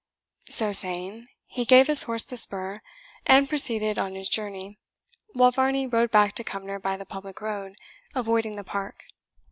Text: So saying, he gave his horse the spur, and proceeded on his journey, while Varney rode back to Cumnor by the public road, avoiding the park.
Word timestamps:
So 0.49 0.73
saying, 0.73 1.27
he 1.45 1.63
gave 1.63 1.85
his 1.85 2.01
horse 2.09 2.25
the 2.25 2.35
spur, 2.35 2.81
and 3.27 3.47
proceeded 3.47 3.99
on 3.99 4.15
his 4.15 4.29
journey, 4.29 4.79
while 5.33 5.51
Varney 5.51 5.85
rode 5.85 6.09
back 6.09 6.33
to 6.37 6.43
Cumnor 6.43 6.79
by 6.79 6.97
the 6.97 7.05
public 7.05 7.39
road, 7.39 7.75
avoiding 8.15 8.55
the 8.55 8.63
park. 8.63 9.03